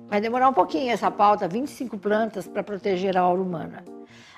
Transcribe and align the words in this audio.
Vai 0.00 0.20
demorar 0.20 0.48
um 0.48 0.52
pouquinho 0.52 0.92
essa 0.92 1.10
pauta, 1.10 1.46
25 1.46 1.96
plantas 1.96 2.48
para 2.48 2.64
proteger 2.64 3.16
a 3.16 3.20
aura 3.20 3.40
humana. 3.40 3.84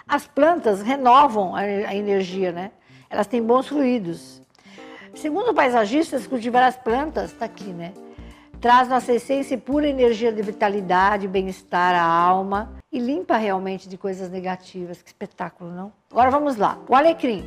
As 0.06 0.26
plantas 0.26 0.82
renovam 0.82 1.54
a 1.54 1.94
energia, 1.94 2.52
né? 2.52 2.72
Elas 3.08 3.26
têm 3.26 3.42
bons 3.42 3.68
fluidos. 3.68 4.42
Segundo 5.14 5.54
paisagistas, 5.54 6.26
cultivar 6.26 6.62
as 6.62 6.76
plantas, 6.76 7.32
está 7.32 7.46
aqui, 7.46 7.72
né? 7.72 7.94
Traz 8.60 8.88
nossa 8.88 9.12
essência 9.12 9.54
e 9.54 9.58
pura 9.58 9.88
energia 9.88 10.30
de 10.30 10.42
vitalidade, 10.42 11.26
bem-estar 11.26 11.94
à 11.94 12.04
alma 12.04 12.74
e 12.92 12.98
limpa 12.98 13.36
realmente 13.36 13.88
de 13.88 13.96
coisas 13.96 14.30
negativas. 14.30 15.00
Que 15.00 15.08
espetáculo, 15.08 15.70
não? 15.70 15.92
Agora 16.10 16.30
vamos 16.30 16.56
lá. 16.56 16.78
O 16.88 16.94
alecrim, 16.94 17.44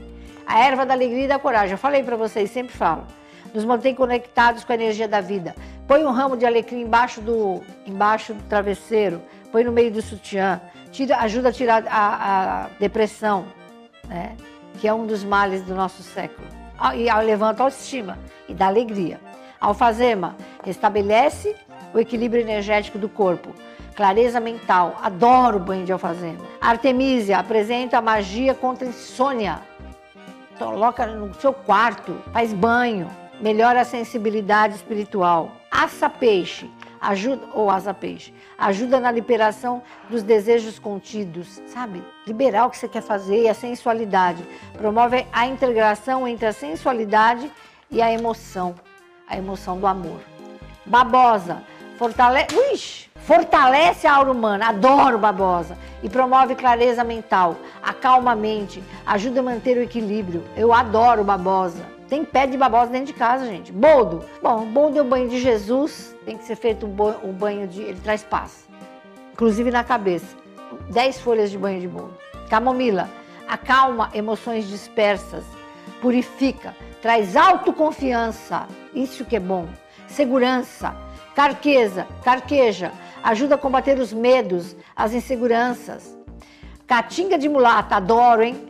a 0.47 0.59
erva 0.59 0.85
da 0.85 0.93
alegria 0.93 1.25
e 1.25 1.27
da 1.27 1.39
coragem. 1.39 1.71
Eu 1.71 1.77
falei 1.77 2.03
para 2.03 2.15
vocês, 2.15 2.49
sempre 2.49 2.75
falo. 2.75 3.05
Nos 3.53 3.65
mantém 3.65 3.95
conectados 3.95 4.63
com 4.63 4.71
a 4.71 4.75
energia 4.75 5.07
da 5.07 5.21
vida. 5.21 5.55
Põe 5.89 6.05
um 6.05 6.11
ramo 6.11 6.37
de 6.37 6.45
alecrim 6.45 6.81
embaixo 6.81 7.19
do, 7.19 7.63
embaixo 7.83 8.35
do 8.35 8.43
travesseiro, 8.43 9.23
põe 9.51 9.63
no 9.63 9.71
meio 9.71 9.91
do 9.91 10.03
sutiã, 10.03 10.61
tira, 10.91 11.17
ajuda 11.17 11.49
a 11.49 11.51
tirar 11.51 11.83
a, 11.87 12.65
a 12.65 12.69
depressão, 12.79 13.47
né? 14.07 14.37
que 14.79 14.87
é 14.87 14.93
um 14.93 15.07
dos 15.07 15.23
males 15.23 15.63
do 15.63 15.73
nosso 15.73 16.03
século. 16.03 16.47
E 16.95 17.11
levanta 17.25 17.63
a 17.63 17.65
autoestima 17.65 18.19
e 18.47 18.53
dá 18.53 18.67
alegria. 18.67 19.19
Alfazema 19.59 20.35
restabelece 20.63 21.55
o 21.91 21.97
equilíbrio 21.97 22.43
energético 22.43 22.99
do 22.99 23.09
corpo. 23.09 23.49
Clareza 23.95 24.39
mental, 24.39 24.95
adoro 25.01 25.57
o 25.57 25.59
banho 25.59 25.85
de 25.85 25.91
alfazema. 25.91 26.45
Artemisia 26.61 27.39
apresenta 27.39 27.99
magia 27.99 28.53
contra 28.53 28.87
insônia. 28.87 29.59
Coloca 30.59 31.07
no 31.07 31.33
seu 31.33 31.51
quarto, 31.51 32.15
faz 32.31 32.53
banho, 32.53 33.09
melhora 33.41 33.81
a 33.81 33.85
sensibilidade 33.85 34.75
espiritual. 34.75 35.58
Aça 35.71 36.09
peixe, 36.09 36.69
ajuda 36.99 37.47
ou 37.53 37.69
asa 37.69 37.93
peixe, 37.93 38.33
ajuda 38.57 38.99
na 38.99 39.11
liberação 39.11 39.83
dos 40.09 40.23
desejos 40.23 40.79
contidos, 40.79 41.61
sabe? 41.67 42.03
Liberar 42.25 42.65
o 42.65 42.69
que 42.69 42.77
você 42.77 42.87
quer 42.87 43.01
fazer 43.01 43.43
e 43.43 43.47
a 43.47 43.53
sensualidade. 43.53 44.43
Promove 44.73 45.27
a 45.31 45.45
integração 45.45 46.27
entre 46.27 46.47
a 46.47 46.53
sensualidade 46.53 47.51
e 47.91 48.01
a 48.01 48.11
emoção, 48.11 48.75
a 49.27 49.37
emoção 49.37 49.79
do 49.79 49.85
amor. 49.85 50.19
Babosa, 50.85 51.61
fortalece, 51.97 52.55
Ui, 52.55 52.77
fortalece 53.21 54.07
a 54.07 54.15
aura 54.15 54.31
humana, 54.31 54.69
adoro 54.69 55.19
babosa, 55.19 55.77
e 56.01 56.09
promove 56.09 56.55
clareza 56.55 57.03
mental, 57.03 57.55
acalma 57.83 58.31
a 58.31 58.35
mente, 58.35 58.83
ajuda 59.05 59.41
a 59.41 59.43
manter 59.43 59.77
o 59.77 59.83
equilíbrio. 59.83 60.43
Eu 60.57 60.73
adoro 60.73 61.23
babosa. 61.23 61.98
Tem 62.09 62.25
pé 62.25 62.47
de 62.47 62.57
babosa 62.57 62.91
dentro 62.91 63.07
de 63.07 63.13
casa, 63.13 63.45
gente. 63.45 63.71
Boldo. 63.71 64.25
Bom, 64.41 64.65
boldo 64.65 64.97
é 64.97 65.01
o 65.01 65.05
banho 65.05 65.29
de 65.29 65.39
Jesus. 65.39 66.15
Tem 66.25 66.35
que 66.35 66.43
ser 66.43 66.55
feito 66.55 66.87
o 66.87 67.31
banho 67.31 67.67
de. 67.67 67.81
Ele 67.83 67.99
traz 68.01 68.23
paz. 68.23 68.67
Inclusive 69.33 69.69
na 69.69 69.83
cabeça. 69.83 70.35
10 70.89 71.19
folhas 71.19 71.51
de 71.51 71.57
banho 71.57 71.79
de 71.79 71.87
boldo. 71.87 72.17
Camomila. 72.49 73.07
Acalma 73.47 74.09
emoções 74.13 74.67
dispersas. 74.67 75.43
Purifica. 76.01 76.75
Traz 76.99 77.35
autoconfiança. 77.35 78.67
Isso 78.93 79.23
que 79.23 79.35
é 79.35 79.39
bom. 79.39 79.67
Segurança. 80.07 80.95
Carqueza. 81.35 82.07
Carqueja. 82.23 82.91
Ajuda 83.21 83.55
a 83.55 83.57
combater 83.57 83.99
os 83.99 84.11
medos, 84.11 84.75
as 84.95 85.13
inseguranças. 85.13 86.17
Catinga 86.87 87.37
de 87.37 87.47
mulata. 87.47 87.97
Adoro, 87.97 88.41
hein? 88.41 88.69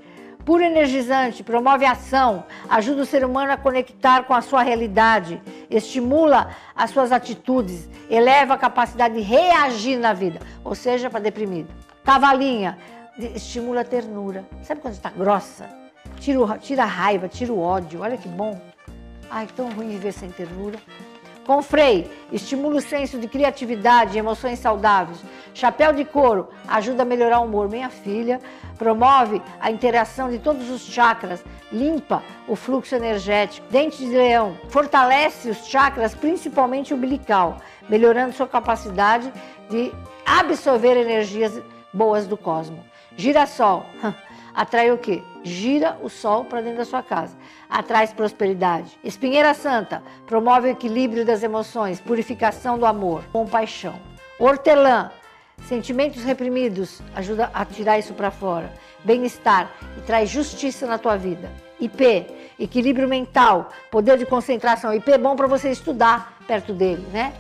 Puro 0.50 0.64
energizante, 0.64 1.44
promove 1.44 1.86
ação, 1.86 2.44
ajuda 2.68 3.04
o 3.04 3.06
ser 3.06 3.24
humano 3.24 3.52
a 3.52 3.58
conectar 3.58 4.24
com 4.24 4.34
a 4.34 4.42
sua 4.42 4.64
realidade, 4.64 5.40
estimula 5.70 6.50
as 6.76 6.90
suas 6.90 7.12
atitudes, 7.12 7.88
eleva 8.10 8.56
a 8.56 8.58
capacidade 8.58 9.14
de 9.14 9.22
reagir 9.22 10.00
na 10.00 10.12
vida, 10.12 10.40
ou 10.64 10.74
seja, 10.74 11.08
para 11.08 11.20
deprimido. 11.20 11.70
Cavalinha, 12.04 12.80
estimula 13.36 13.82
a 13.82 13.84
ternura. 13.84 14.44
Sabe 14.64 14.82
quando 14.82 14.96
está 14.96 15.12
grossa? 15.12 15.70
Tira, 16.20 16.58
tira 16.58 16.82
a 16.82 16.88
raiva, 16.88 17.28
tira 17.28 17.54
o 17.54 17.62
ódio. 17.62 18.02
Olha 18.02 18.18
que 18.18 18.28
bom. 18.28 18.60
Ai, 19.30 19.48
tão 19.56 19.70
ruim 19.70 19.90
viver 19.90 20.14
sem 20.14 20.32
ternura. 20.32 20.80
Com 21.46 21.62
freio, 21.62 22.10
estimula 22.32 22.78
o 22.78 22.82
senso 22.82 23.20
de 23.20 23.28
criatividade 23.28 24.16
e 24.16 24.20
emoções 24.20 24.58
saudáveis. 24.58 25.20
Chapéu 25.60 25.92
de 25.92 26.06
couro 26.06 26.48
ajuda 26.70 27.04
a 27.04 27.06
melhorar 27.06 27.42
o 27.42 27.44
humor. 27.44 27.68
Minha 27.68 27.90
filha 27.90 28.40
promove 28.78 29.42
a 29.60 29.70
interação 29.70 30.30
de 30.30 30.40
todos 30.40 30.70
os 30.70 30.84
chakras, 30.84 31.44
limpa 31.70 32.24
o 32.48 32.56
fluxo 32.56 32.96
energético. 32.96 33.68
Dente 33.70 33.98
de 33.98 34.16
leão 34.16 34.58
fortalece 34.70 35.50
os 35.50 35.68
chakras, 35.68 36.16
principalmente 36.16 36.94
umbilical, 36.94 37.58
melhorando 37.90 38.32
sua 38.32 38.48
capacidade 38.48 39.34
de 39.70 39.92
absorver 40.26 40.96
energias 40.96 41.62
boas 41.92 42.26
do 42.26 42.38
cosmos. 42.38 42.80
Girassol 43.18 43.86
atrai 44.56 44.92
o 44.94 44.98
quê? 44.98 45.22
gira 45.44 45.98
o 46.02 46.10
sol 46.10 46.46
para 46.46 46.62
dentro 46.62 46.78
da 46.78 46.86
sua 46.86 47.04
casa. 47.04 47.36
Atrai 47.70 48.08
prosperidade. 48.08 48.98
Espinheira 49.04 49.54
Santa 49.54 50.02
promove 50.26 50.70
o 50.70 50.72
equilíbrio 50.72 51.26
das 51.26 51.44
emoções, 51.44 52.00
purificação 52.00 52.80
do 52.80 52.86
amor, 52.86 53.26
compaixão. 53.34 54.00
Hortelã, 54.40 55.12
sentimentos 55.68 56.24
reprimidos, 56.24 57.02
ajuda 57.16 57.50
a 57.54 57.66
tirar 57.66 58.00
isso 58.00 58.14
para 58.14 58.32
fora. 58.32 58.72
Bem-estar 59.04 59.72
e 59.98 60.02
traz 60.02 60.30
justiça 60.30 60.86
na 60.86 60.98
tua 60.98 61.18
vida. 61.18 61.50
IP, 61.80 62.26
equilíbrio 62.60 63.08
mental, 63.08 63.70
poder 63.90 64.18
de 64.18 64.26
concentração. 64.26 64.94
IP 64.94 65.12
é 65.12 65.18
bom 65.18 65.36
para 65.36 65.48
você 65.48 65.70
estudar 65.70 66.38
perto 66.48 66.74
dele, 66.74 67.06
né? 67.14 67.34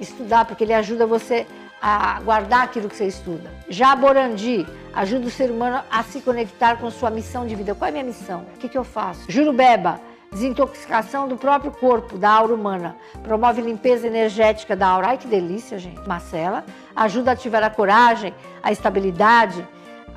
Estudar 0.00 0.44
porque 0.44 0.64
ele 0.64 0.74
ajuda 0.74 1.06
você 1.06 1.46
a 1.80 2.18
guardar 2.20 2.64
aquilo 2.64 2.88
que 2.88 2.96
você 2.96 3.06
estuda. 3.06 3.52
Já 3.68 3.94
Borandi 3.94 4.66
ajuda 4.94 5.26
o 5.26 5.30
ser 5.30 5.50
humano 5.50 5.82
a 5.90 6.02
se 6.02 6.20
conectar 6.20 6.76
com 6.76 6.90
sua 6.90 7.10
missão 7.10 7.46
de 7.46 7.54
vida. 7.54 7.74
Qual 7.74 7.86
é 7.86 7.90
a 7.90 7.92
minha 7.92 8.04
missão? 8.04 8.46
O 8.54 8.58
que, 8.58 8.68
que 8.68 8.78
eu 8.78 8.84
faço? 8.84 9.30
Jurubeba, 9.30 10.00
desintoxicação 10.34 11.28
do 11.28 11.36
próprio 11.36 11.70
corpo, 11.70 12.18
da 12.18 12.28
aura 12.28 12.52
humana. 12.52 12.96
Promove 13.22 13.62
limpeza 13.62 14.06
energética 14.06 14.74
da 14.74 14.88
aura. 14.88 15.08
Ai, 15.08 15.18
que 15.18 15.28
delícia, 15.28 15.78
gente. 15.78 16.06
Marcela, 16.06 16.64
ajuda 16.94 17.30
a 17.30 17.34
ativar 17.34 17.62
a 17.62 17.70
coragem, 17.70 18.34
a 18.62 18.72
estabilidade, 18.72 19.66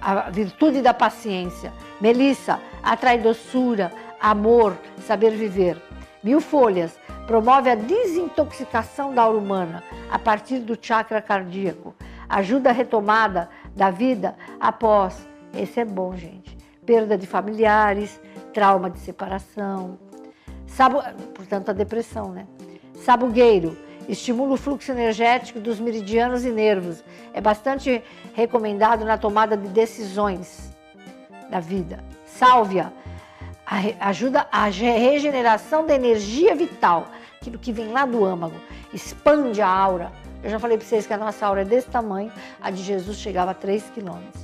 a 0.01 0.29
virtude 0.31 0.81
da 0.81 0.93
paciência. 0.93 1.71
Melissa, 2.01 2.59
atrai 2.83 3.19
doçura, 3.19 3.91
amor, 4.19 4.75
saber 5.05 5.31
viver. 5.31 5.79
Mil 6.23 6.41
folhas, 6.41 6.99
promove 7.27 7.69
a 7.69 7.75
desintoxicação 7.75 9.13
da 9.13 9.21
aura 9.21 9.37
humana 9.37 9.83
a 10.09 10.17
partir 10.17 10.59
do 10.59 10.77
chakra 10.79 11.21
cardíaco, 11.21 11.95
ajuda 12.27 12.71
a 12.71 12.73
retomada 12.73 13.49
da 13.75 13.91
vida 13.91 14.35
após, 14.59 15.27
esse 15.53 15.79
é 15.79 15.85
bom, 15.85 16.15
gente, 16.15 16.57
perda 16.85 17.17
de 17.17 17.27
familiares, 17.27 18.19
trauma 18.53 18.89
de 18.89 18.99
separação, 18.99 19.99
Portanto 21.33 21.69
a 21.69 21.73
depressão, 21.73 22.31
né? 22.31 22.45
Sabugueiro, 23.03 23.77
estimula 24.07 24.53
o 24.53 24.57
fluxo 24.57 24.91
energético 24.91 25.59
dos 25.59 25.79
meridianos 25.79 26.45
e 26.45 26.49
nervos. 26.49 27.03
É 27.33 27.41
bastante 27.41 28.03
recomendado 28.33 29.03
na 29.05 29.17
tomada 29.17 29.57
de 29.57 29.67
decisões 29.69 30.75
da 31.49 31.59
vida. 31.59 32.03
Sálvia, 32.25 32.93
ajuda 33.99 34.47
a 34.51 34.65
regeneração 34.65 35.85
da 35.85 35.95
energia 35.95 36.55
vital, 36.55 37.07
aquilo 37.41 37.57
que 37.57 37.71
vem 37.71 37.91
lá 37.91 38.05
do 38.05 38.23
âmago, 38.23 38.55
expande 38.93 39.61
a 39.61 39.67
aura. 39.67 40.11
Eu 40.43 40.49
já 40.49 40.59
falei 40.59 40.77
para 40.77 40.85
vocês 40.85 41.07
que 41.07 41.13
a 41.13 41.17
nossa 41.17 41.45
aura 41.45 41.61
é 41.61 41.65
desse 41.65 41.87
tamanho, 41.87 42.31
a 42.61 42.69
de 42.69 42.83
Jesus 42.83 43.17
chegava 43.17 43.51
a 43.51 43.53
3 43.53 43.83
quilômetros. 43.89 44.43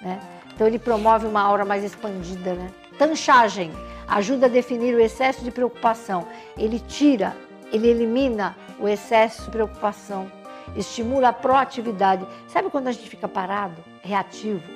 Né? 0.00 0.20
Então 0.54 0.66
ele 0.66 0.78
promove 0.78 1.26
uma 1.26 1.40
aura 1.40 1.64
mais 1.64 1.82
expandida. 1.82 2.54
Né? 2.54 2.70
Tanchagem 2.98 3.72
ajuda 4.10 4.46
a 4.46 4.48
definir 4.48 4.94
o 4.94 5.00
excesso 5.00 5.42
de 5.44 5.50
preocupação. 5.50 6.26
Ele 6.58 6.80
tira, 6.80 7.34
ele 7.72 7.88
elimina 7.88 8.56
o 8.78 8.88
excesso 8.88 9.44
de 9.44 9.50
preocupação, 9.50 10.30
estimula 10.76 11.28
a 11.28 11.32
proatividade. 11.32 12.26
Sabe 12.48 12.68
quando 12.70 12.88
a 12.88 12.92
gente 12.92 13.08
fica 13.08 13.28
parado, 13.28 13.82
reativo? 14.02 14.68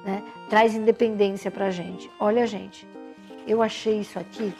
Né? 0.00 0.22
Traz 0.48 0.74
independência 0.74 1.50
para 1.50 1.66
a 1.66 1.70
gente. 1.70 2.10
Olha, 2.18 2.46
gente, 2.46 2.88
eu 3.46 3.62
achei 3.62 4.00
isso 4.00 4.18
aqui, 4.18 4.54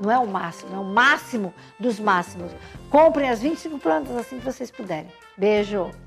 não 0.00 0.10
é 0.10 0.18
o 0.18 0.26
máximo, 0.26 0.74
é 0.74 0.78
o 0.78 0.84
máximo 0.84 1.52
dos 1.78 1.98
máximos. 1.98 2.52
Comprem 2.88 3.28
as 3.28 3.42
25 3.42 3.78
plantas 3.78 4.16
assim 4.16 4.38
que 4.38 4.44
vocês 4.44 4.70
puderem. 4.70 5.10
Beijo! 5.36 6.03